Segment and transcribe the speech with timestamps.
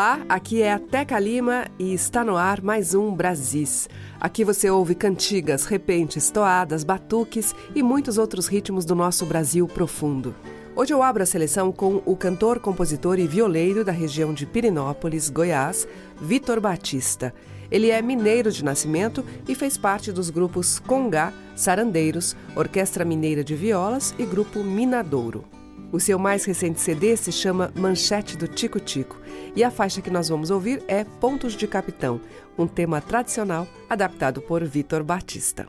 [0.00, 3.86] Olá, aqui é a Teca Lima e está no ar mais um Brasis.
[4.18, 10.34] Aqui você ouve cantigas, repentes, toadas, batuques e muitos outros ritmos do nosso Brasil profundo.
[10.74, 15.28] Hoje eu abro a seleção com o cantor, compositor e violeiro da região de Pirinópolis,
[15.28, 15.86] Goiás,
[16.18, 17.34] Vitor Batista.
[17.70, 23.54] Ele é mineiro de nascimento e fez parte dos grupos Congá, Sarandeiros, Orquestra Mineira de
[23.54, 25.59] Violas e Grupo Minadouro.
[25.92, 29.16] O seu mais recente CD se chama Manchete do Tico Tico.
[29.56, 32.20] E a faixa que nós vamos ouvir é Pontos de Capitão,
[32.56, 35.66] um tema tradicional adaptado por Vitor Batista.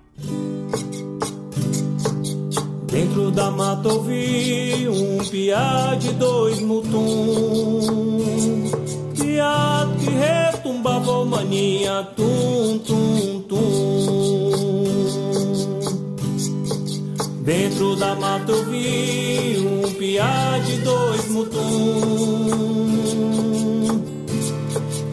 [2.86, 7.80] Dentro da mata ouvi um piá de dois mutum.
[9.18, 14.81] Piá que retumbava maninha tum tum tum
[17.44, 21.62] Dentro da mata ouvi um piá de dois mutum.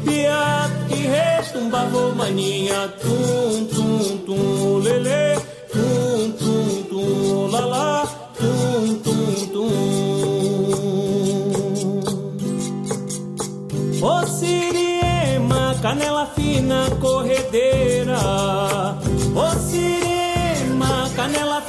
[0.04, 5.40] Piá que retumbava maninha tum tum tum lele
[5.72, 8.06] tum tum tum la la
[8.36, 9.78] tum tum tum.
[14.02, 18.20] Ô Siriema, canela fina corredeira.
[19.34, 21.67] Ô Siriema, canela fina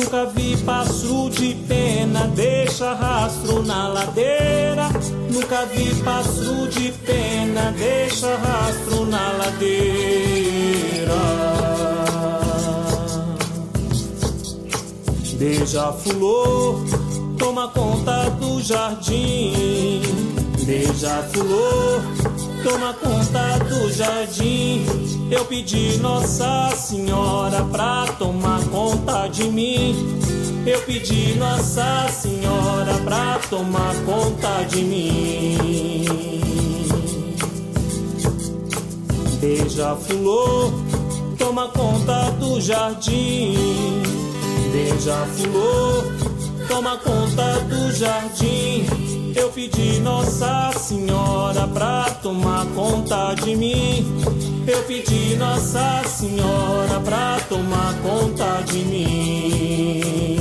[0.00, 4.88] Nunca vi passo de pena, deixa rastro na ladeira
[5.30, 10.00] Nunca vi passo de pena, deixa rastro na ladeira
[15.38, 16.84] Beija-flor,
[17.38, 20.02] toma conta do jardim.
[20.64, 22.02] Beija-flor,
[22.62, 24.84] toma conta do jardim.
[25.30, 29.94] Eu pedi Nossa Senhora pra tomar conta de mim.
[30.66, 36.04] Eu pedi Nossa Senhora pra tomar conta de mim.
[39.40, 40.72] Beija-flor,
[41.38, 43.54] toma conta do jardim.
[44.72, 46.04] Beija-flor,
[46.68, 49.09] toma conta do jardim.
[49.34, 54.04] Eu pedi Nossa Senhora pra tomar conta de mim.
[54.66, 60.39] Eu pedi Nossa Senhora pra tomar conta de mim.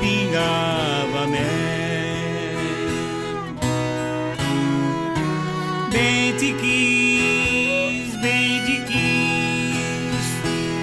[0.00, 1.40] Pingava mel.
[5.92, 10.24] Bem te quis, bem te quis,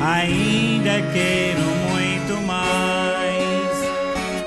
[0.02, 3.78] ainda quero muito mais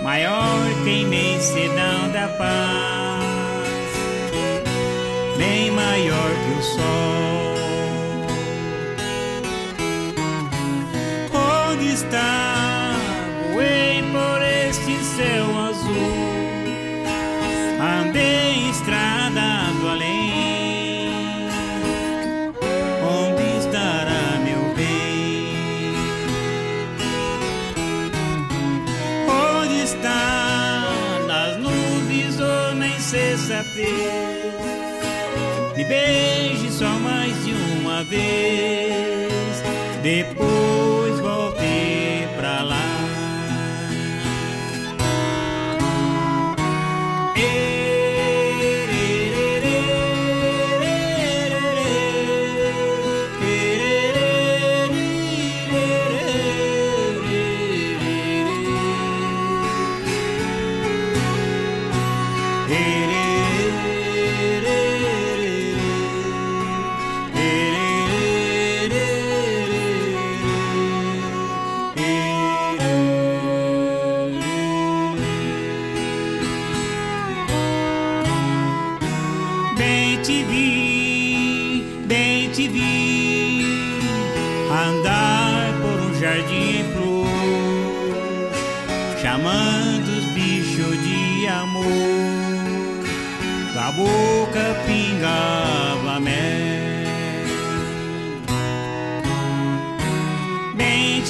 [0.02, 3.68] maior que a imensidão da paz,
[5.38, 6.80] bem maior que o sol.
[11.72, 12.39] Onde está?
[33.80, 35.76] Insensatez?
[35.76, 39.62] Me beije só mais de uma vez,
[40.02, 40.99] depois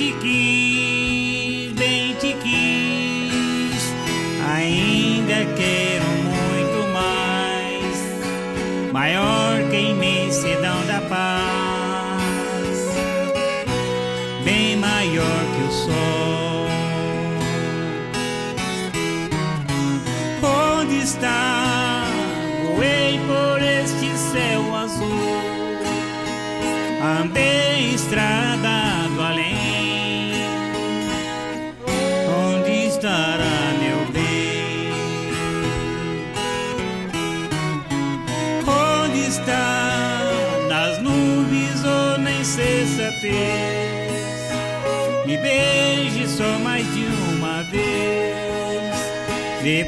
[0.00, 0.59] Bem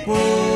[0.05, 0.52] Depois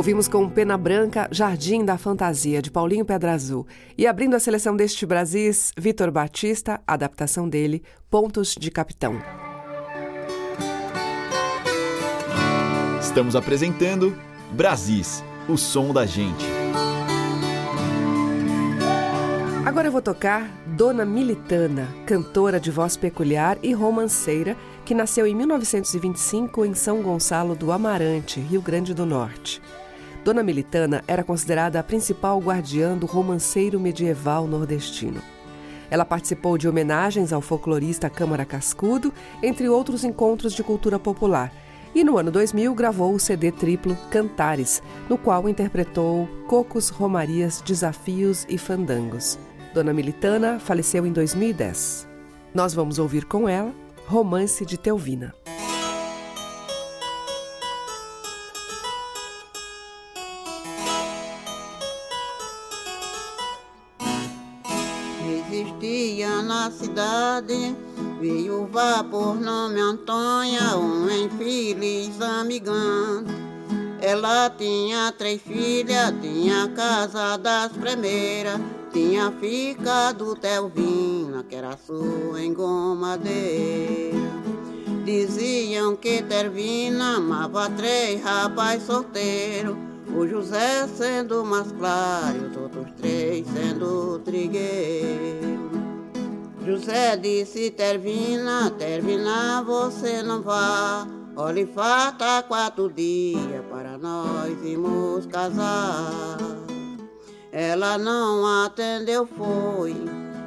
[0.00, 3.66] Ouvimos com Pena Branca Jardim da Fantasia, de Paulinho Pedra Azul.
[3.98, 9.20] E abrindo a seleção deste Brasis, Vitor Batista, adaptação dele, Pontos de Capitão.
[12.98, 14.16] Estamos apresentando
[14.52, 16.46] Brasis, o som da gente.
[19.66, 24.56] Agora eu vou tocar Dona Militana, cantora de voz peculiar e romanceira,
[24.86, 29.60] que nasceu em 1925 em São Gonçalo do Amarante, Rio Grande do Norte.
[30.24, 35.22] Dona Militana era considerada a principal guardiã do romanceiro medieval nordestino.
[35.90, 39.12] Ela participou de homenagens ao folclorista Câmara Cascudo,
[39.42, 41.52] entre outros encontros de cultura popular,
[41.94, 48.46] e no ano 2000 gravou o CD triplo Cantares, no qual interpretou Cocos, Romarias, Desafios
[48.48, 49.38] e Fandangos.
[49.74, 52.06] Dona Militana faleceu em 2010.
[52.54, 53.72] Nós vamos ouvir com ela
[54.06, 55.34] Romance de Teuvina.
[66.90, 67.76] Cidade
[68.20, 73.24] viúva por nome Antônia, um infeliz amigão.
[74.00, 78.60] Ela tinha três filhas, tinha casa das primeiras,
[78.92, 84.18] tinha ficado Telvina, que era sua engomadeira.
[85.04, 89.76] Diziam que Tervina amava três rapazes solteiros,
[90.16, 95.89] o José sendo mais claro os outros três sendo trigueiro.
[96.64, 101.06] José disse, Tervina, Tervina, você não vá.
[101.34, 106.36] Olhe, falta quatro dias para nós irmos casar.
[107.50, 109.96] Ela não atendeu, foi.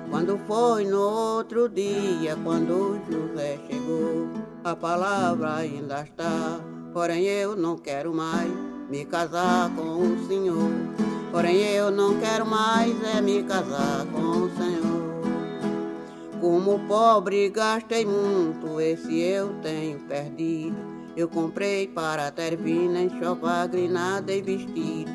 [0.09, 4.29] Quando foi no outro dia, quando José chegou,
[4.63, 6.59] a palavra ainda está.
[6.93, 8.51] Porém, eu não quero mais
[8.87, 10.69] me casar com o Senhor.
[11.31, 14.92] Porém, eu não quero mais é me casar com o Senhor.
[16.43, 20.75] Como pobre gastei muito, esse eu tenho perdido.
[21.15, 25.09] Eu comprei para Tervina enxovar, grinada e vestido.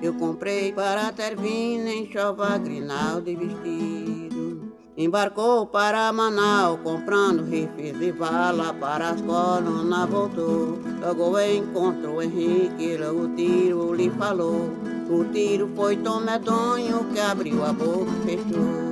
[0.00, 4.72] Eu comprei para Tervina enxovar, grinalda e vestido.
[4.96, 10.78] Embarcou para Manaus, comprando rifles e vala para as colunas voltou.
[11.02, 14.70] Logo encontrou Henrique, logo o tiro lhe falou.
[15.10, 18.89] O tiro foi tão medonho que abriu a boca e fechou.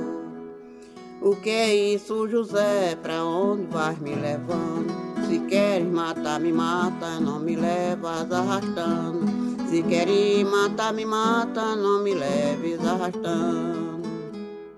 [1.21, 2.95] O que é isso, José?
[3.03, 4.87] Pra onde vais me levando?
[5.27, 9.25] Se queres matar, me mata, não me levas arrastando.
[9.69, 13.99] Se queres matar, me mata, não me leves arrastando.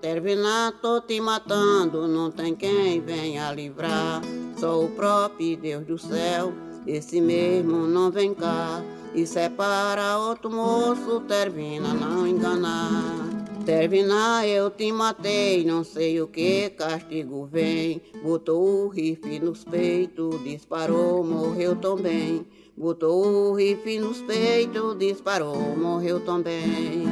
[0.00, 4.20] Terminar, tô te matando, não tem quem venha livrar.
[4.56, 6.52] Só o próprio Deus do céu,
[6.84, 8.82] esse mesmo não vem cá.
[9.14, 13.41] E separa outro moço, termina não enganar.
[13.64, 18.02] Terminar eu te matei, não sei o que castigo vem.
[18.20, 22.44] Botou o rifle nos peitos, disparou, morreu também.
[22.76, 27.04] Botou o rifle nos peitos, disparou, morreu também.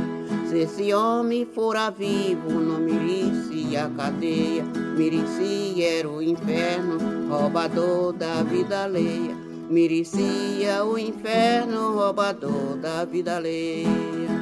[0.49, 4.65] Se esse homem fora vivo, não merecia a cadeia.
[4.97, 9.37] Merecia era o inferno, roubador da vida alheia.
[9.69, 14.40] Merecia o inferno, roubador da vida alheia.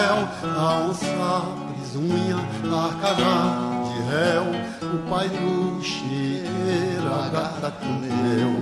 [0.00, 0.16] Céu,
[0.56, 1.44] a onça
[1.76, 3.36] bisunha, a cana
[3.84, 4.46] de réu,
[4.82, 8.52] o pai luxeira, a gata comeu.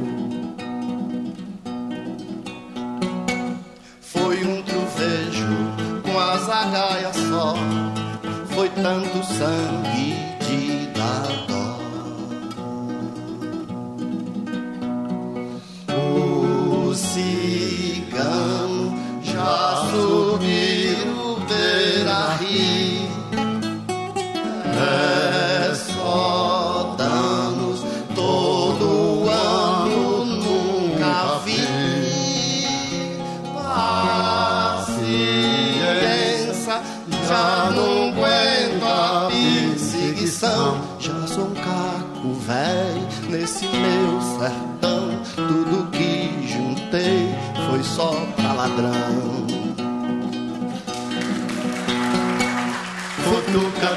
[4.01, 5.55] Foi um truvejo
[6.03, 7.55] com as agaias só,
[8.55, 11.79] foi tanto sangue de dar dó.
[15.95, 18.79] O cigano
[19.23, 19.78] já
[22.09, 23.09] ilahi.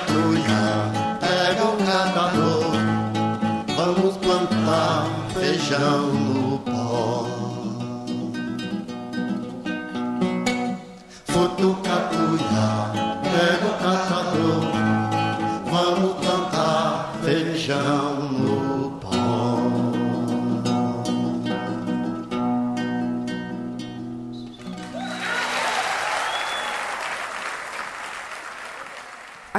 [0.07, 2.71] Futucatuia, pega o catador,
[3.75, 6.20] vamos plantar feijão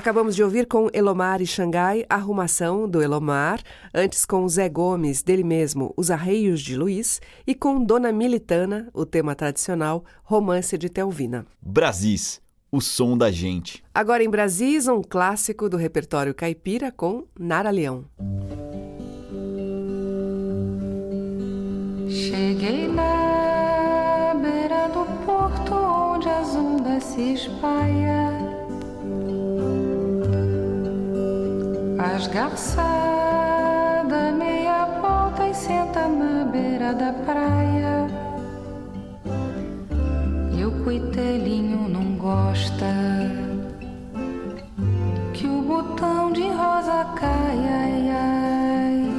[0.03, 3.63] Acabamos de ouvir com Elomar e Xangai, Arrumação, do Elomar,
[3.95, 9.07] antes com Zé Gomes, dele mesmo, Os Arreios de Luiz, e com Dona Militana, o
[9.07, 11.47] tema tradicional, Romance de Telvina.
[11.63, 13.85] Brasis, o som da gente.
[13.95, 18.05] Agora em Brasis, um clássico do repertório caipira com Nara Leão.
[22.09, 28.42] Cheguei na beira do porto onde as ondas se espalham.
[32.05, 32.83] As garçada
[34.37, 38.09] meia volta e senta na beira da praia.
[40.53, 42.87] E o cuitelinho não gosta
[45.33, 47.71] que o botão de rosa caia.
[47.85, 49.13] Ai, ai.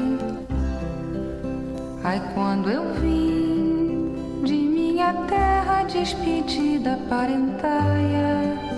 [2.04, 8.73] Ai, quando eu vim de minha terra despedida parentaia.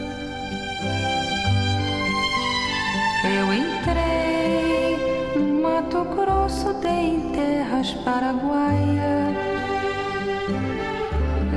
[3.25, 4.97] Eu entrei
[5.35, 9.35] no Mato Grosso, dei em terras paraguaias.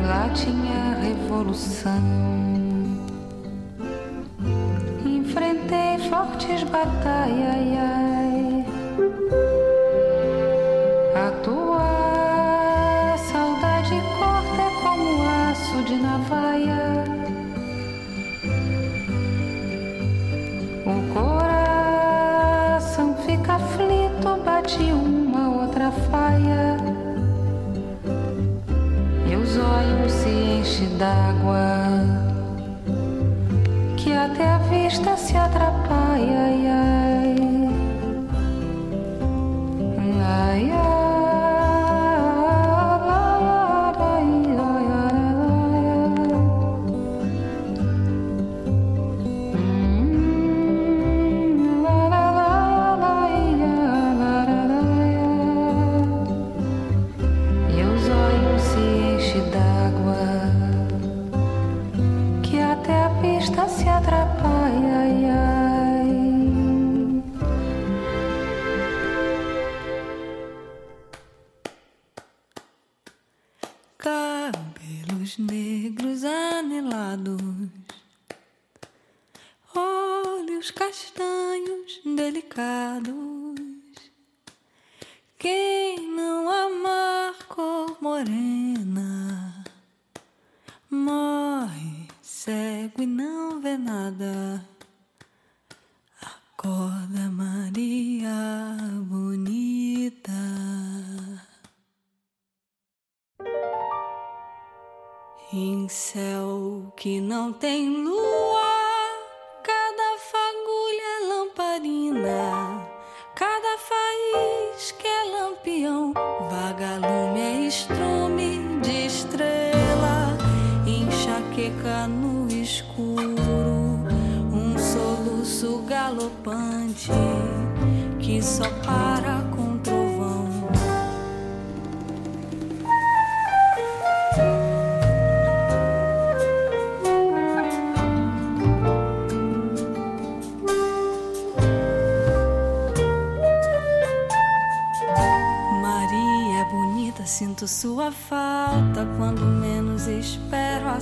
[0.07, 1.93] Lá tinha revolução.
[5.05, 7.29] Enfrentei fortes batalhas.
[11.15, 11.58] A tua
[35.29, 35.78] vista se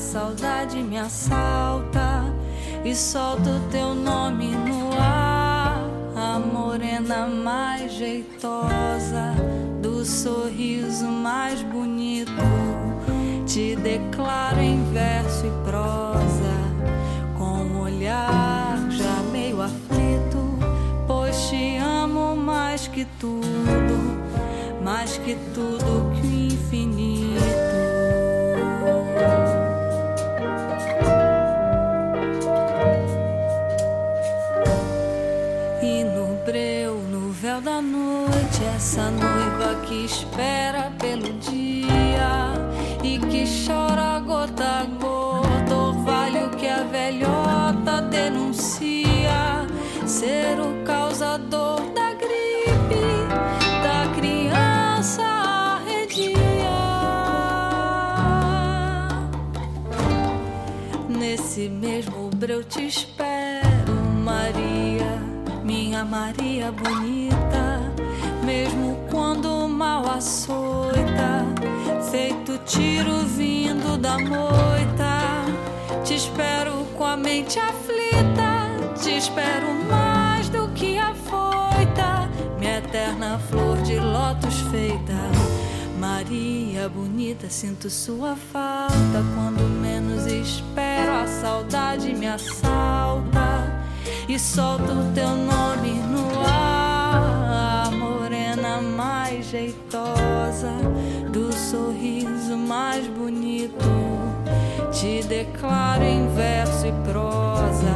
[0.07, 2.25] saudade me assalta.
[2.85, 5.81] E solto teu nome no ar.
[6.15, 9.35] A morena mais jeitosa,
[9.83, 12.31] do sorriso mais bonito.
[13.45, 16.55] Te declaro em verso e prosa,
[17.37, 20.59] com um olhar já meio aflito.
[21.07, 24.17] Pois te amo mais que tudo
[24.87, 27.16] mais que tudo que o infinito.
[37.77, 42.55] Da noite, essa noiva que espera pelo dia
[43.05, 49.67] e que chora gota a gota, orvalho que a velhota denuncia
[50.07, 52.07] ser o causador da
[61.09, 65.21] Nesse mesmo breu te espero, Maria,
[65.65, 67.36] minha Maria bonita.
[70.17, 71.45] O açoita,
[72.11, 75.45] feito tiro vindo da moita.
[76.03, 83.77] Te espero com a mente aflita, te espero mais do que afoita, minha eterna flor
[83.83, 85.13] de lótus feita.
[85.99, 91.13] Maria bonita, sinto sua falta quando menos espero.
[91.13, 93.85] A saudade me assalta
[94.27, 97.76] e solto teu nome no ar.
[99.51, 100.73] Jeitosa,
[101.33, 103.85] do sorriso mais bonito.
[104.93, 107.95] Te declaro em verso e prosa,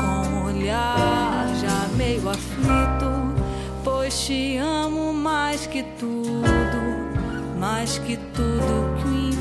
[0.00, 3.34] com um olhar já meio aflito.
[3.82, 6.84] Pois te amo mais que tudo
[7.64, 9.33] mais que tudo que o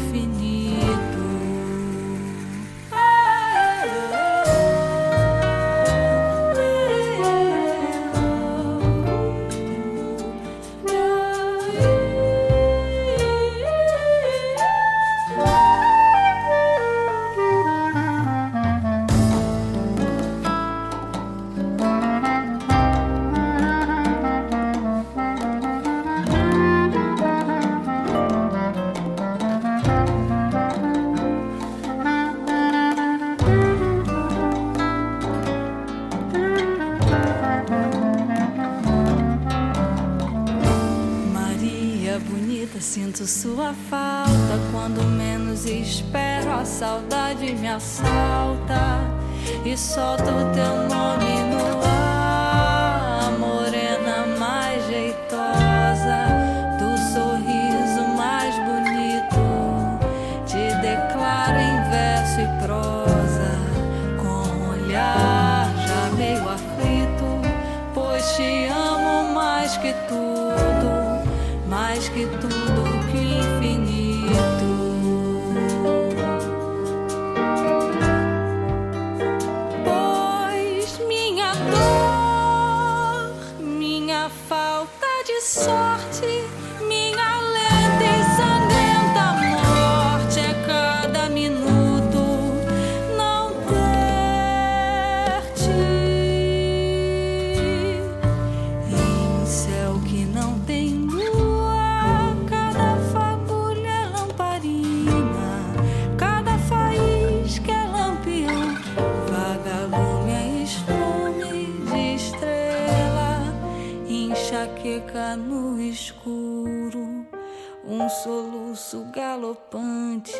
[117.85, 120.39] um soluço galopante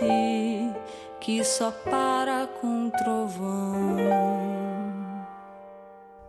[1.19, 3.97] que só para com trovão.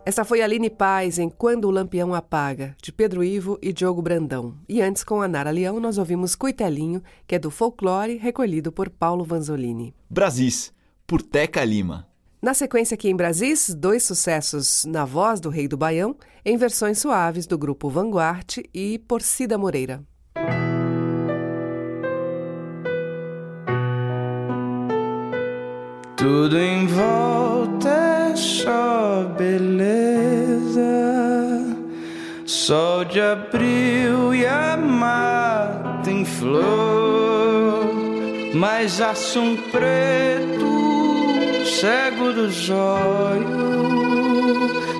[0.05, 4.55] Essa foi Aline Paz em Quando o Lampião Apaga, de Pedro Ivo e Diogo Brandão.
[4.69, 8.87] E antes, com a Nara Leão, nós ouvimos Cuitelinho, que é do folclore recolhido por
[8.89, 9.95] Paulo Vanzolini.
[10.07, 10.71] Brasis,
[11.07, 12.07] por Teca Lima.
[12.39, 16.99] Na sequência aqui em Brasis, dois sucessos na voz do Rei do Baião, em versões
[16.99, 20.03] suaves do grupo Vanguard e Porcida Moreira.
[26.25, 27.87] Tudo em volta
[28.31, 30.81] é só beleza.
[32.47, 37.93] Sol de abril e a mata em flor.
[38.55, 40.65] Mas aço um preto,
[41.63, 43.45] cego dos olhos.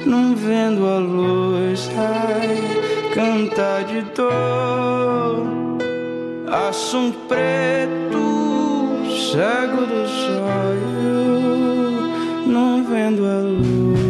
[0.06, 2.60] Não vendo a luz, ai,
[3.16, 5.42] cantar de dor.
[6.70, 8.15] Acho um preto
[9.36, 10.08] cego do
[10.40, 11.28] olhos,
[12.48, 14.05] não vendo a luz.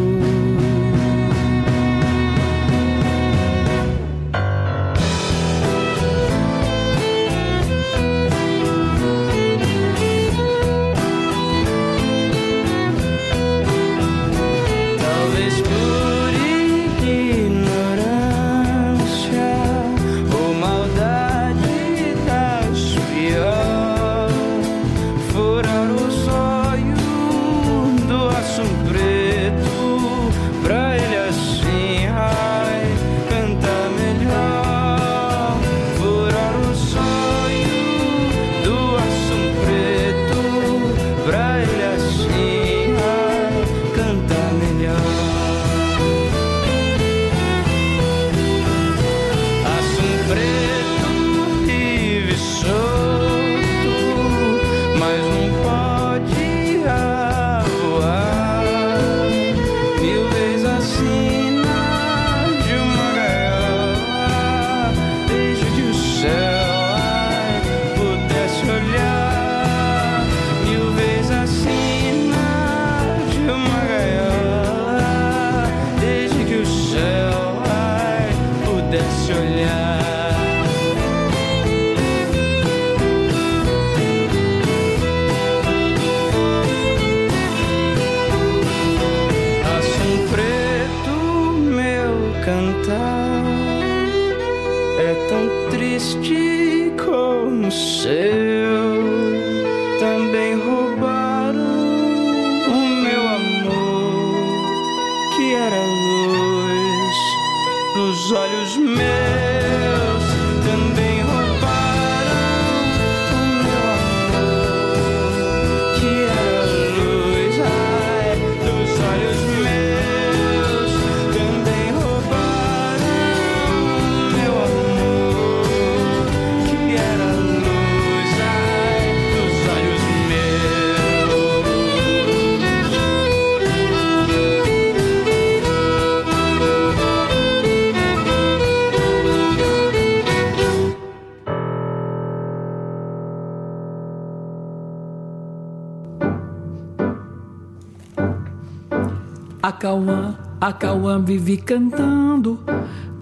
[151.19, 152.59] Vive cantando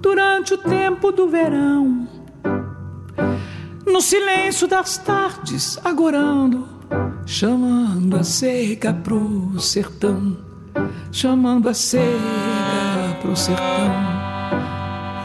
[0.02, 2.08] durante o tempo do verão.
[3.86, 6.68] No silêncio das tardes, agorando,
[7.26, 10.38] chamando a seca pro sertão,
[11.12, 13.64] chamando a seca pro sertão.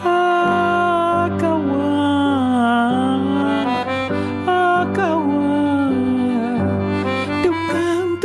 [0.04, 1.28] Ah,
[4.46, 4.86] ah,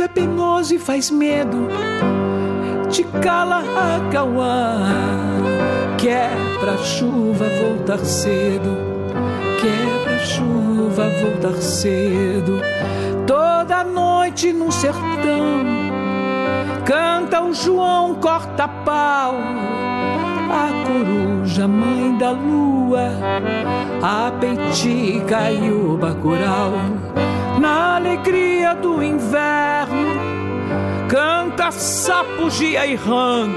[0.02, 1.68] é penoso e faz medo
[2.94, 4.78] te cala a Cauã.
[5.98, 6.30] Quer
[6.60, 8.70] pra chuva voltar cedo,
[9.60, 12.60] quer pra chuva voltar cedo.
[13.26, 15.64] Toda noite no sertão
[16.84, 19.34] canta o João corta-pau.
[20.50, 23.10] A coruja, mãe da lua,
[24.00, 26.70] a peitica e o bacural.
[27.60, 30.43] Na alegria do inverno
[31.08, 33.48] canta sapugia e rã,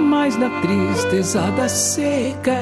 [0.00, 2.58] mas na tristeza da seca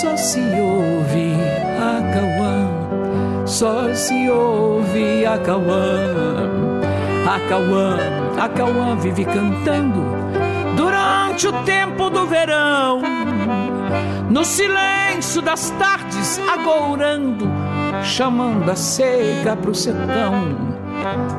[0.00, 1.34] só se ouve
[1.78, 6.52] a cauã, só se ouve a cauã.
[7.26, 7.96] A cauã,
[8.38, 10.02] a cauã vive cantando
[10.76, 13.00] durante o tempo do verão,
[14.28, 17.46] no silêncio das tardes agourando,
[18.02, 20.73] chamando a seca pro sertão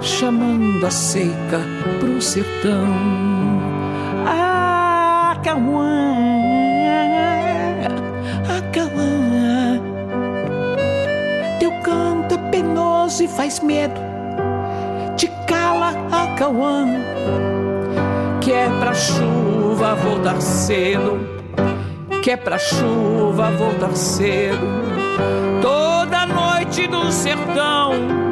[0.02, 1.60] chamando a seca
[2.00, 2.86] pro sertão.
[4.28, 6.16] Ah, Cauã,
[8.48, 9.82] ah, Cauã,
[11.60, 14.00] teu canto é penoso e faz medo,
[15.16, 16.88] te cala a Cauã,
[18.42, 21.20] que é pra chuva voltar cedo,
[22.22, 24.68] que é pra chuva voltar cedo,
[25.62, 28.25] toda noite no sertão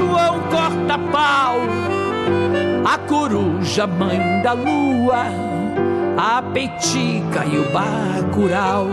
[0.00, 1.58] João corta-pau,
[2.90, 5.26] a coruja, mãe da lua,
[6.16, 8.86] a peitica e o bacural.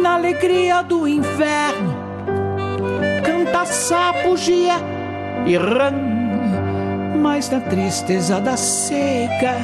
[0.00, 1.92] Na alegria do inverno,
[3.24, 4.76] canta sapugia
[5.44, 5.90] e rã,
[7.20, 9.56] mas na tristeza da seca,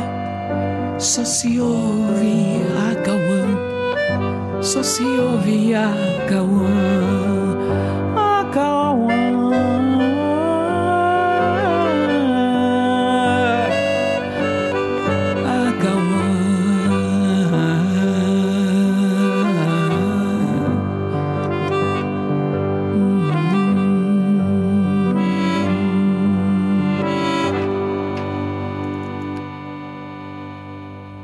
[0.98, 5.92] só se ouve a cauã, só se ouve a
[6.28, 7.31] cauã,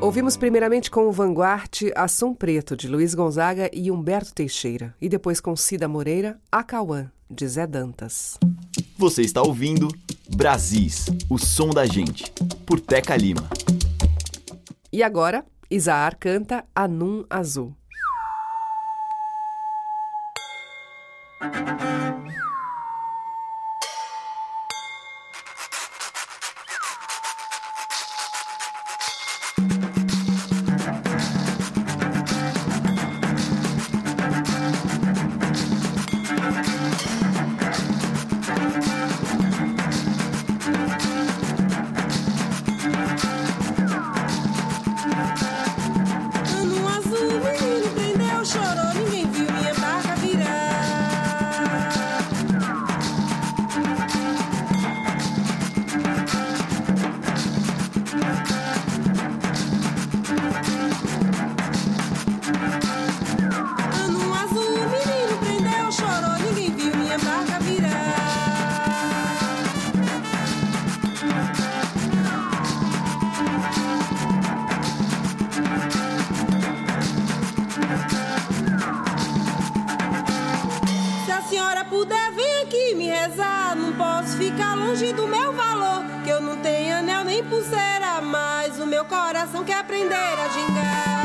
[0.08, 5.38] Ouvimos primeiramente com o Vanguard Ação Preto, de Luiz Gonzaga e Humberto Teixeira, e depois
[5.38, 8.38] com Cida Moreira, Acauã, de Zé Dantas.
[8.96, 9.86] Você está ouvindo
[10.34, 12.24] Brasis, o som da gente,
[12.64, 13.50] por Teca Lima.
[14.90, 17.76] E agora, Isaar canta Anum Azul.
[84.38, 86.04] Ficar longe do meu valor.
[86.24, 91.17] Que eu não tenho anel nem pulseira, mas o meu coração quer aprender a gingar.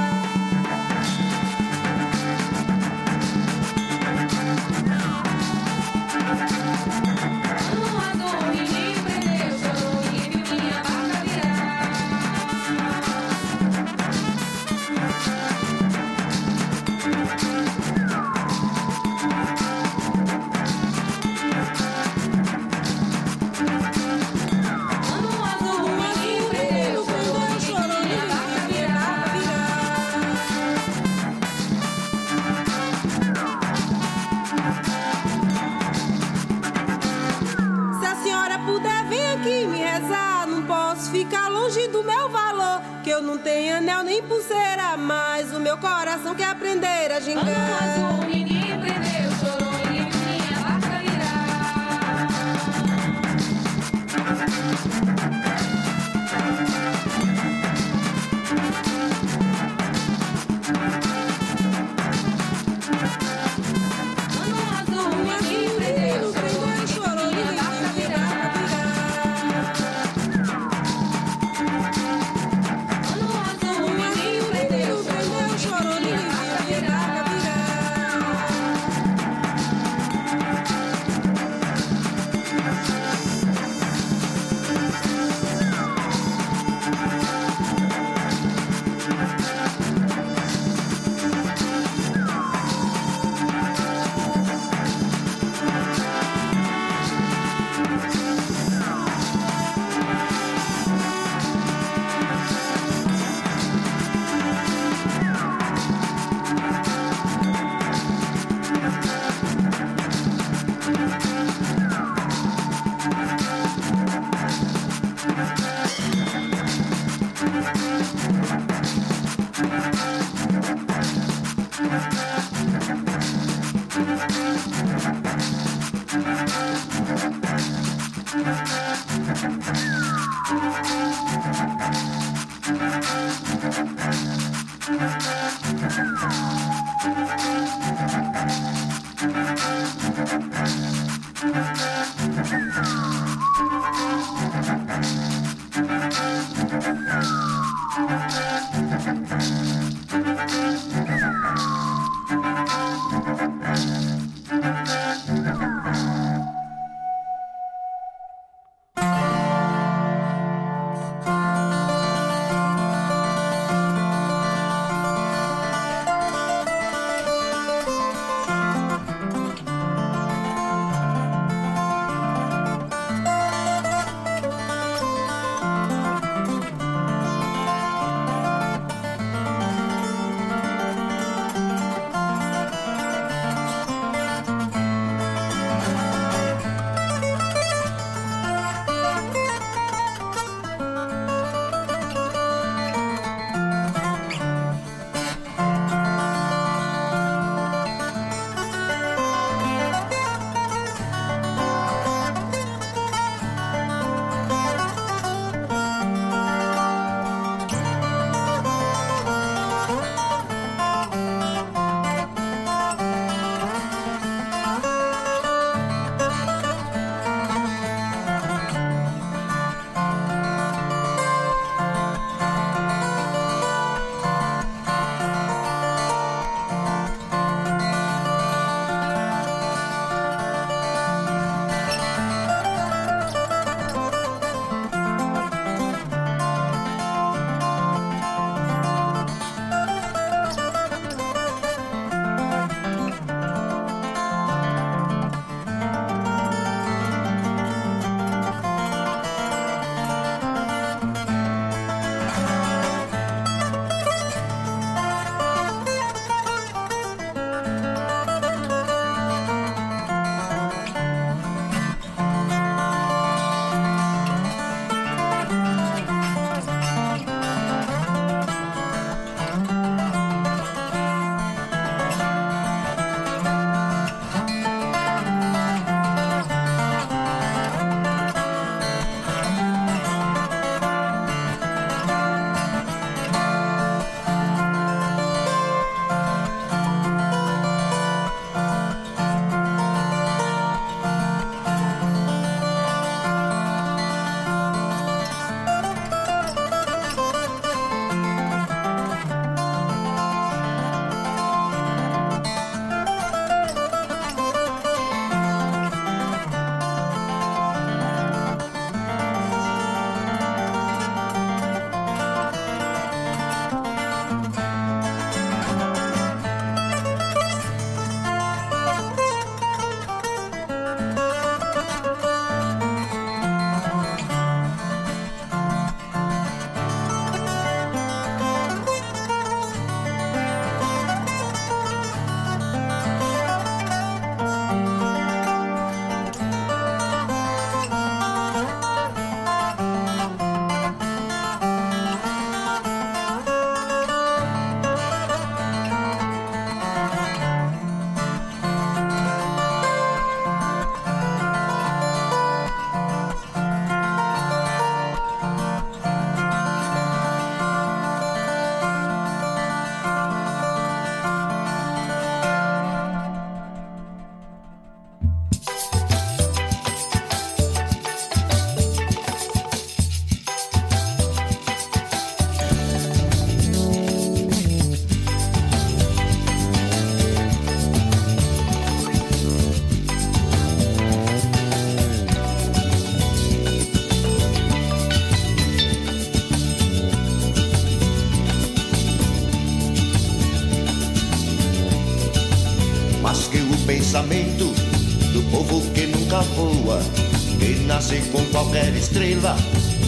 [43.43, 47.43] Tenho anel nem pulseira, mas o meu coração quer aprender a gingar.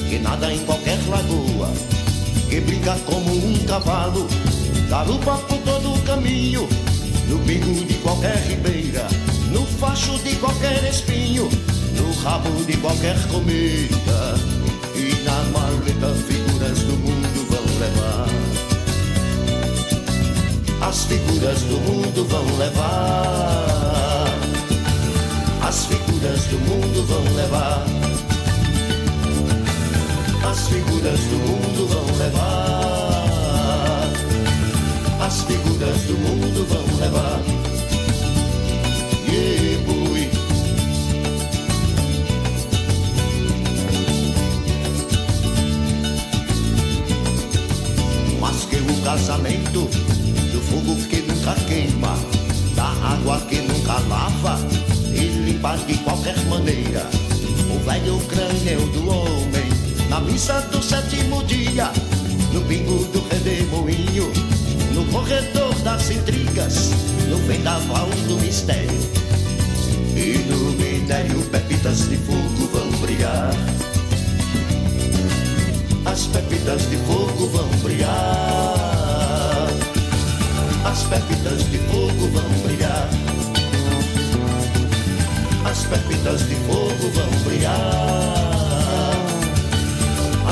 [0.09, 1.71] Que nada em qualquer lagoa,
[2.49, 4.27] que brinca como um cavalo,
[4.89, 6.67] garupa por todo o caminho,
[7.29, 9.07] no bingo de qualquer ribeira,
[9.51, 11.47] no facho de qualquer espinho,
[11.95, 14.35] no rabo de qualquer comida,
[14.95, 18.25] e na maleta figuras do mundo vão levar.
[20.81, 24.25] As figuras do mundo vão levar.
[25.61, 28.14] As figuras do mundo vão levar.
[30.49, 32.45] As figuras do mundo vão levar.
[35.19, 37.41] As figuras do mundo vão levar.
[39.27, 40.29] Yeah, boy.
[48.39, 49.89] Mas que o casamento
[50.51, 52.15] do fogo que nunca queima,
[52.75, 54.59] da água que nunca lava
[55.11, 57.09] e limpa de qualquer maneira
[57.69, 59.74] o velho crânio do homem
[60.15, 61.91] na missa do sétimo dia,
[62.53, 64.31] no bingo do redemoinho,
[64.93, 66.91] no corredor das intrigas,
[67.27, 68.97] no vendaval do mistério.
[70.15, 73.51] E no minério pepitas de fogo vão brilhar.
[76.05, 79.67] As pepitas de fogo vão brilhar.
[80.85, 83.09] As pepitas de fogo vão brilhar.
[85.65, 88.34] As pepitas de fogo vão brilhar.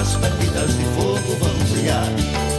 [0.04, 2.53] As pepitas de fogo vão brilhar.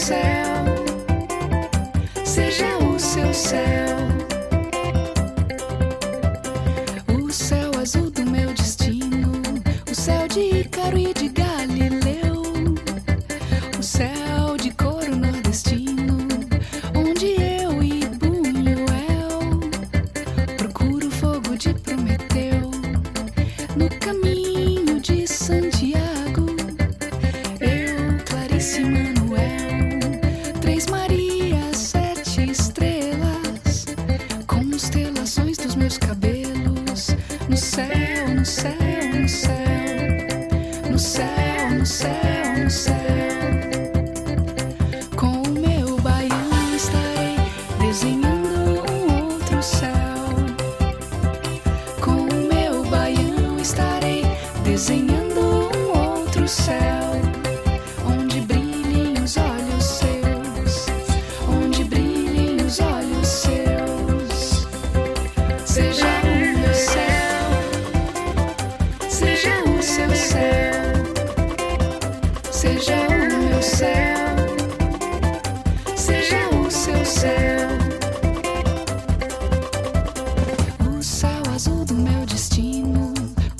[0.00, 0.59] sound.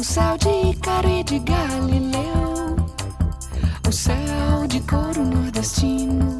[0.00, 2.74] O céu de Ícaro e de Galileu,
[3.86, 6.39] o céu de couro nordestino,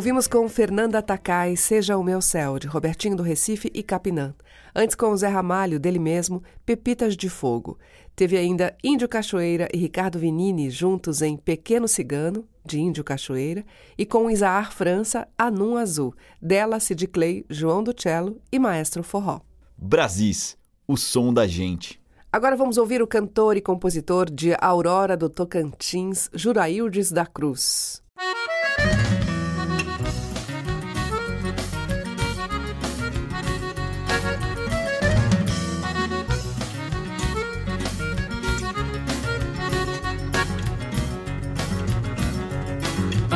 [0.00, 4.34] Ouvimos com Fernanda Takai, Seja o Meu Céu, de Robertinho do Recife e Capinã.
[4.74, 7.78] Antes com o Zé Ramalho, dele mesmo, Pepitas de Fogo.
[8.16, 13.62] Teve ainda Índio Cachoeira e Ricardo Vinini juntos em Pequeno Cigano, de Índio Cachoeira,
[13.98, 19.42] e com Isaar França, Anum Azul, dela Sid Clay, João do Cello e Maestro Forró.
[19.76, 20.56] Brasis,
[20.88, 22.00] o som da gente.
[22.32, 28.02] Agora vamos ouvir o cantor e compositor de Aurora do Tocantins, Juraildes da Cruz.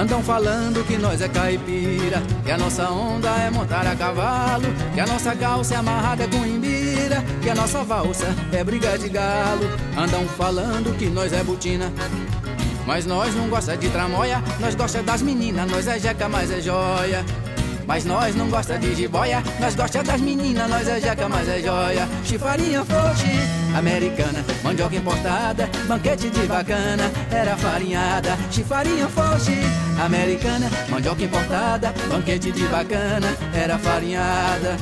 [0.05, 5.01] Andam falando que nós é caipira, que a nossa onda é montar a cavalo, que
[5.01, 9.65] a nossa calça é amarrada com imbira, que a nossa valsa é briga de galo.
[9.97, 11.91] Andam falando que nós é butina,
[12.87, 16.61] mas nós não gosta de tramóia, nós gosta das meninas, nós é jeca, mas é
[16.61, 17.25] joia.
[17.87, 21.61] Mas nós não gosta de jiboia, nós gosta das meninas, nós é jeca, mas é
[21.61, 22.09] joia.
[22.25, 23.33] Chifarinha foge,
[23.77, 28.39] americana, mandioca importada, banquete de bacana, era farinhada.
[28.51, 29.59] Chifarinha foge,
[30.03, 34.77] americana, mandioca importada, banquete de bacana, era farinhada.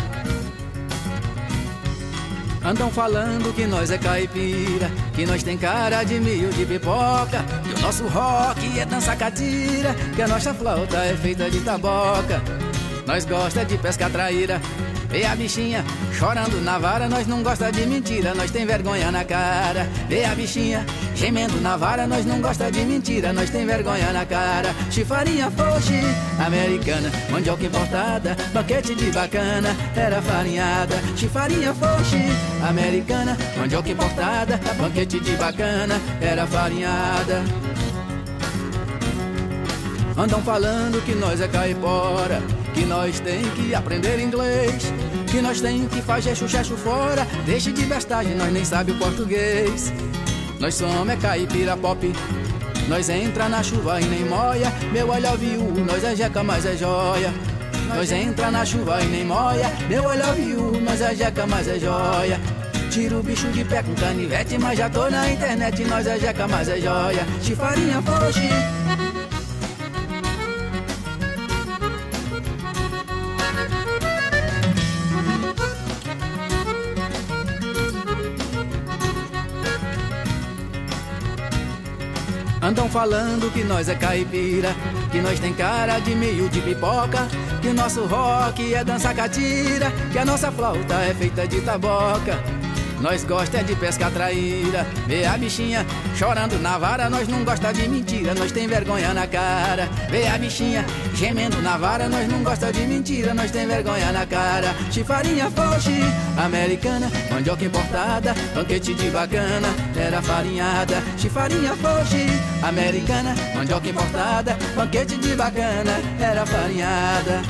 [2.65, 7.75] Andam falando que nós é caipira, que nós tem cara de milho de pipoca, que
[7.75, 12.41] o nosso rock é dança catira, que a nossa flauta é feita de taboca.
[13.07, 14.61] Nós gosta de pesca traíra.
[15.13, 19.23] Vê a bichinha chorando na vara, nós não gosta de mentira, nós tem vergonha na
[19.25, 19.87] cara.
[20.09, 24.25] Vê a bichinha gemendo na vara, nós não gosta de mentira, nós tem vergonha na
[24.25, 24.75] cara.
[24.91, 26.01] Chifarinha foge,
[26.39, 30.97] americana, mandioca importada, banquete de bacana, era farinhada.
[31.15, 32.25] Chifarinha foge,
[32.67, 37.43] americana, mandioca importada, banquete de bacana, era farinhada.
[40.17, 42.43] Andam falando que nós é caipora,
[42.75, 44.93] que nós tem que aprender inglês,
[45.31, 49.93] que nós tem que fazer chuchecho fora, deixe de bestagem, nós nem sabe o português.
[50.59, 52.13] Nós somos é caipira pop,
[52.89, 56.77] nós entra na chuva e nem moia, meu olho viu, nós é jeca, mas é
[56.77, 57.33] joia.
[57.95, 61.79] Nós entra na chuva e nem moia, meu olho viu, nós é jeca, mas é
[61.79, 62.41] joia.
[62.91, 66.47] Tira o bicho de pé com canivete, mas já tô na internet, nós é jeca,
[66.47, 67.27] mas é joia.
[67.43, 69.22] Chifarinha foge.
[82.63, 84.69] Andam falando que nós é caipira,
[85.11, 87.27] que nós tem cara de meio de pipoca,
[87.61, 92.62] que o nosso rock é dança catira, que a nossa flauta é feita de taboca.
[93.03, 95.85] Nós gosta de pesca traíra, vê a bichinha
[96.15, 99.89] chorando na vara, nós não gosta de mentira, nós tem vergonha na cara.
[100.09, 104.25] Vê a bichinha gemendo na vara, nós não gosta de mentira, nós tem vergonha na
[104.25, 104.73] cara.
[104.93, 106.01] Chifarinha foge,
[106.39, 111.03] americana, mandioca importada, banquete de bacana, era farinhada.
[111.19, 112.27] Chifarinha foge,
[112.63, 117.43] americana, mandioca importada, banquete de bacana, era farinhada.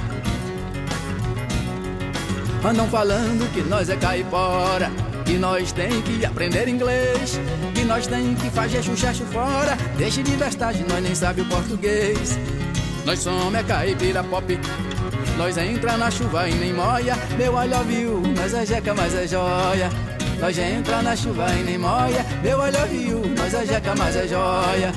[2.65, 7.41] Andam falando que nós é caipora que nós tem que aprender inglês,
[7.75, 12.39] que nós tem que fazer chuchacho fora, deixe de bestagem, nós nem sabe o português.
[13.07, 14.59] Nós somos é caipira pop,
[15.39, 19.27] nós entra na chuva e nem moia, meu love you, nós é jeca, mas é
[19.27, 19.89] joia.
[20.39, 24.29] Nós entra na chuva e nem moia, meu love you, nós é jeca, mas é
[24.29, 24.93] joia.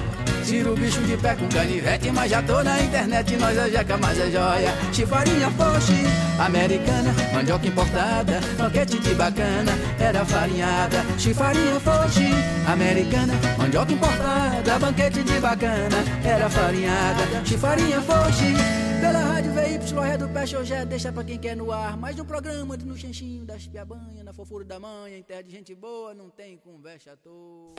[0.45, 3.97] Tira o bicho de pé com canivete, mas já tô na internet, nós é jeca,
[3.97, 4.71] mas é joia.
[4.93, 6.05] Chifarinha poche,
[6.39, 10.97] americana, mandioca importada, banquete de bacana, era farinhada.
[11.17, 12.29] Chifarinha poche,
[12.71, 17.43] americana, mandioca importada, banquete de bacana, era farinhada.
[17.43, 18.53] Chifarinha poche,
[19.01, 21.97] pela rádio VY, do Peixe hoje é deixa pra quem quer no ar.
[21.97, 25.73] Mais um programa no chanchinho das piabanha, na fofura da manhã, em terra de gente
[25.73, 27.73] boa, não tem conversa à toa.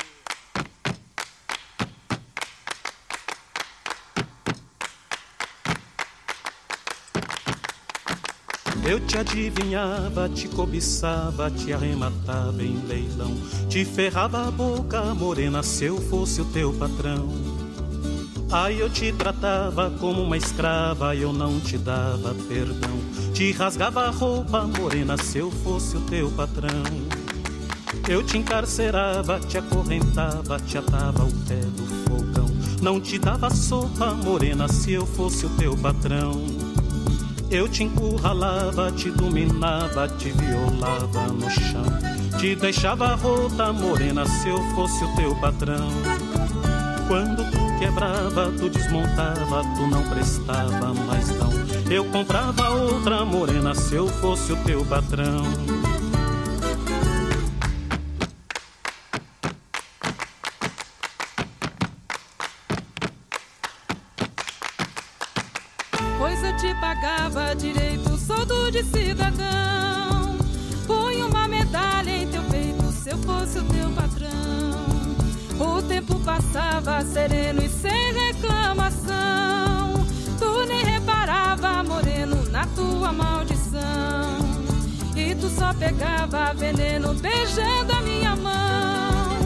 [8.89, 13.37] Eu te adivinhava, te cobiçava, te arrematava em leilão,
[13.68, 17.28] te ferrava a boca morena se eu fosse o teu patrão.
[18.51, 22.97] Aí eu te tratava como uma escrava, eu não te dava perdão.
[23.34, 26.84] Te rasgava a roupa morena se eu fosse o teu patrão.
[28.09, 32.47] Eu te encarcerava, te acorrentava, te atava ao pé do fogão.
[32.80, 36.56] Não te dava sopa morena se eu fosse o teu patrão.
[37.51, 41.85] Eu te encurralava, te dominava, te violava no chão.
[42.39, 45.89] Te deixava rota morena se eu fosse o teu patrão.
[47.07, 51.31] Quando tu quebrava, tu desmontava, tu não prestava mais
[51.89, 55.45] Eu comprava outra morena se eu fosse o teu patrão.
[85.79, 89.37] Pegava veneno beijando a minha mão.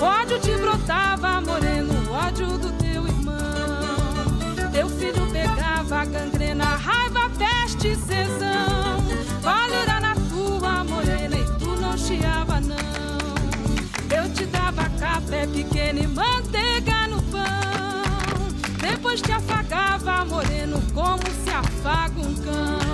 [0.00, 4.70] Ódio te brotava, moreno, ódio do teu irmão.
[4.72, 9.04] Teu filho pegava gangrena, raiva, peste, cesão.
[9.42, 12.76] Valera na tua morena e tu não chiava, não.
[14.16, 17.40] Eu te dava café pequeno e manteiga no pão.
[18.80, 22.90] Depois te afagava, moreno, como se afaga um cão.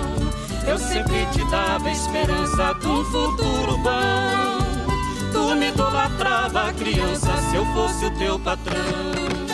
[0.67, 4.57] Eu sempre te dava esperança de um futuro bom.
[5.31, 9.46] Tu me idolatrava, criança, se eu fosse o teu patrão.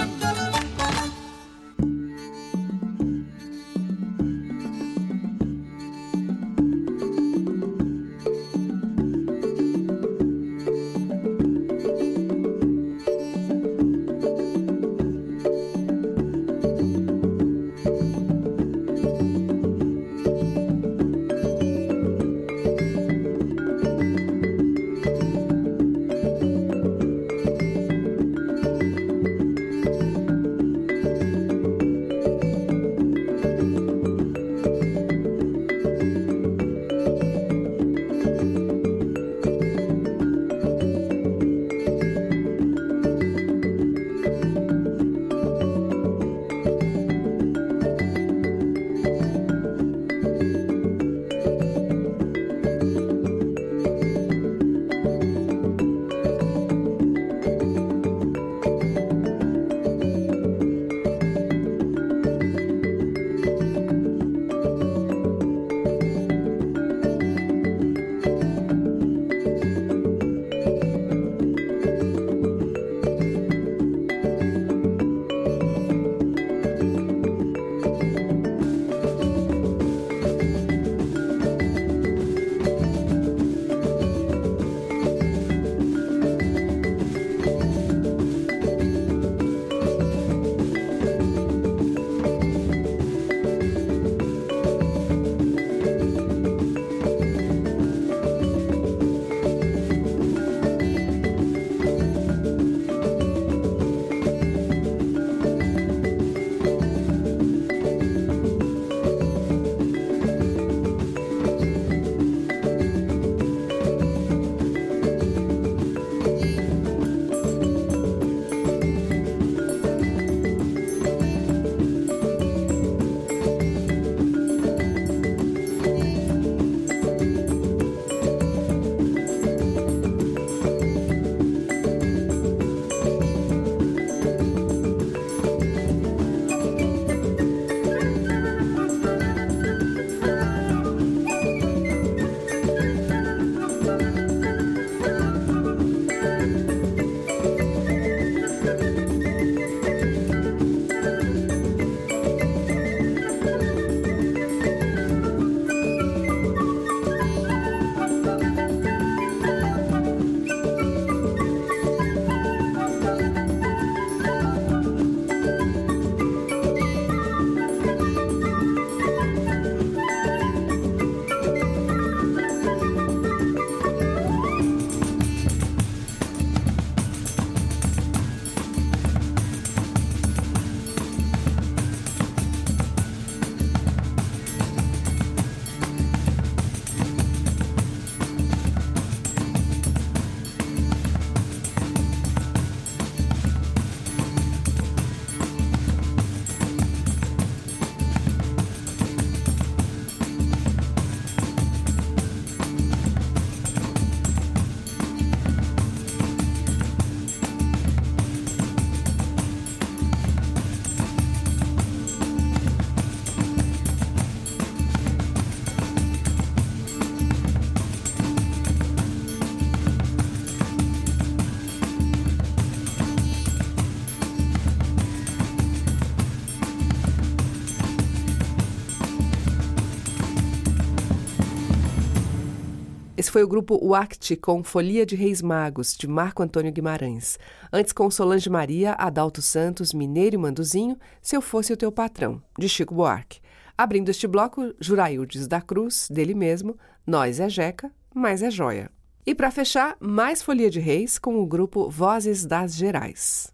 [233.34, 237.40] Foi o grupo Wact com Folia de Reis Magos, de Marco Antônio Guimarães.
[237.72, 242.40] Antes com Solange Maria, Adalto Santos, Mineiro e Manduzinho, Se Eu Fosse o Teu Patrão,
[242.60, 243.40] de Chico Buarque.
[243.76, 246.78] Abrindo este bloco, Juraildes da Cruz, dele mesmo,
[247.08, 248.92] Nós é Jeca, mas é Joia.
[249.26, 253.53] E para fechar, mais Folia de Reis com o grupo Vozes das Gerais.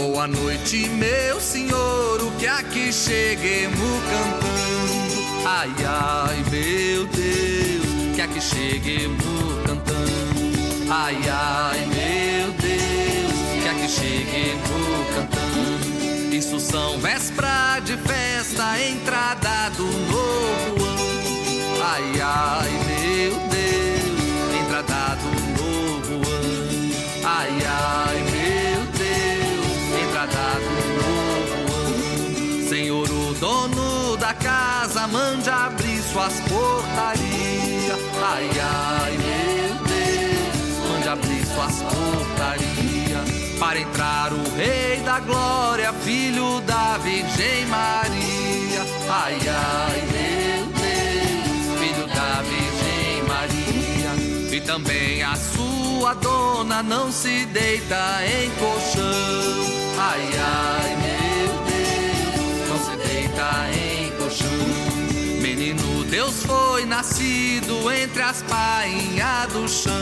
[0.00, 3.76] Boa noite, meu senhor, o que aqui cheguemos
[4.08, 5.46] cantando.
[5.46, 9.22] Ai, ai, meu Deus, que aqui cheguemos
[9.66, 10.90] cantando.
[10.90, 16.34] Ai, ai, meu Deus, que aqui cheguemos cantando.
[16.34, 21.82] Isso são véspera de festa, entrada do novo ano.
[21.84, 22.89] Ai, ai, meu
[35.10, 37.98] mande abrir suas portarias.
[38.22, 43.58] Ai, ai, meu Deus, mande abrir suas portarias.
[43.58, 48.82] Para entrar o Rei da Glória, filho da Virgem Maria.
[49.08, 54.56] Ai, ai, meu Deus, filho da Virgem Maria.
[54.56, 59.80] E também a sua dona não se deita em colchão.
[59.98, 63.79] Ai, ai, meu Deus, não se deita em
[66.10, 69.92] Deus foi nascido entre as painhas do chão.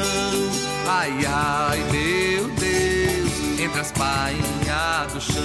[0.86, 5.44] Ai, ai, meu Deus, entre as painhas do chão.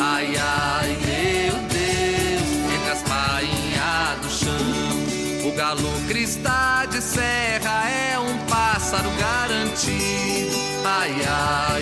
[0.00, 5.46] Ai, ai, meu Deus, entre as painhas do chão.
[5.46, 10.56] O galo cristá de serra é um pássaro garantido.
[10.86, 11.75] Ai, ai,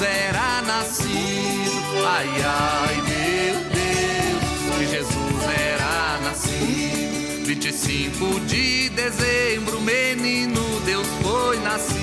[0.00, 2.06] Era nascido.
[2.06, 7.46] Ai, ai, meu Deus, que Jesus era nascido.
[7.46, 11.98] 25 de dezembro, menino Deus foi nascido.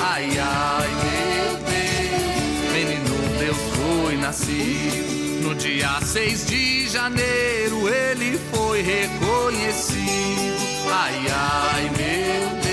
[0.00, 5.42] Ai, ai, meu Deus, menino Deus foi nascido.
[5.42, 10.04] No dia 6 de janeiro ele foi reconhecido.
[10.90, 12.63] Ai, ai, meu Deus,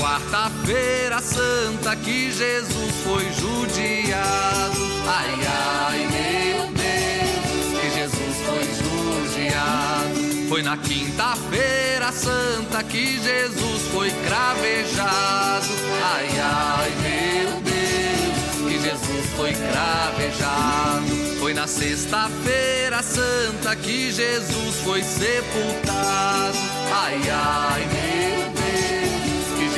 [0.00, 4.80] quarta-feira santa que Jesus foi judiado.
[5.06, 10.48] Ai, ai, meu Deus, que Jesus foi judiado.
[10.48, 15.68] Foi na quinta-feira santa que Jesus foi cravejado.
[16.02, 21.20] Ai, ai, meu Deus, que Jesus foi cravejado.
[21.38, 26.56] Foi na sexta-feira santa que Jesus foi sepultado.
[26.90, 28.39] Ai, ai, meu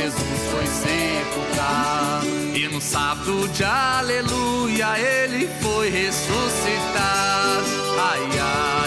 [0.03, 2.27] Jesus foi sepultado.
[2.57, 7.67] E no sábado de aleluia ele foi ressuscitado.
[7.97, 8.82] Ai, ai,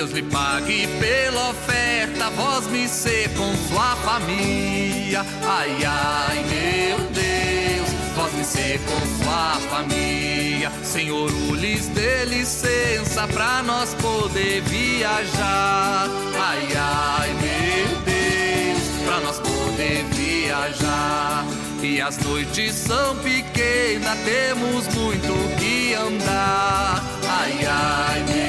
[0.00, 5.26] Deus lhe pague pela oferta, vós me ser com sua família.
[5.42, 10.72] Ai, ai, meu Deus, vós me ser com sua família.
[10.82, 16.08] Senhor, lhes dê licença pra nós poder viajar.
[16.34, 21.44] Ai, ai, meu Deus, pra nós poder viajar.
[21.82, 27.04] E as noites são pequenas, temos muito que andar.
[27.28, 28.39] Ai, ai, meu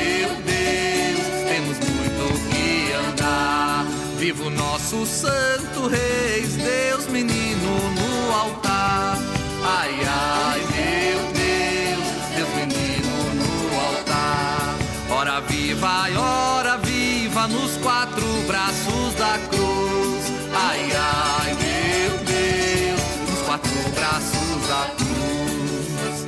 [4.22, 4.26] andar.
[4.26, 9.18] Viva o nosso Santo Reis, Deus menino no altar.
[9.64, 12.06] Ai, ai, meu Deus,
[12.36, 14.76] Deus menino no altar.
[15.10, 20.32] Ora viva, ora viva nos quatro braços da cruz.
[20.54, 26.28] Ai, ai, meu Deus, nos quatro braços da cruz.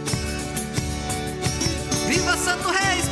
[2.07, 3.02] Viva Santo Reis,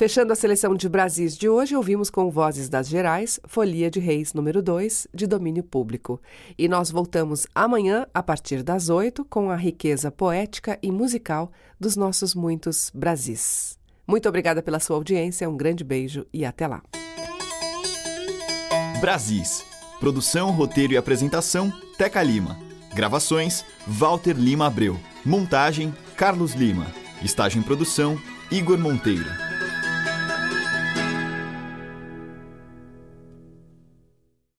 [0.00, 4.32] Fechando a seleção de Brasis de hoje, ouvimos com Vozes das Gerais, Folia de Reis
[4.32, 6.18] número 2, de domínio público.
[6.56, 11.96] E nós voltamos amanhã, a partir das 8, com a riqueza poética e musical dos
[11.96, 13.78] nossos muitos Brasis.
[14.06, 16.82] Muito obrigada pela sua audiência, um grande beijo e até lá.
[19.02, 19.62] Brasis.
[20.00, 22.58] Produção, roteiro e apresentação, Teca Lima.
[22.94, 24.98] Gravações, Walter Lima Abreu.
[25.26, 26.86] Montagem, Carlos Lima.
[27.22, 28.18] Estágio em produção,
[28.50, 29.49] Igor Monteiro.